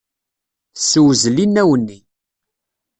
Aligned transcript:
Tessewzel 0.75 1.37
inaw-nni. 1.45 1.99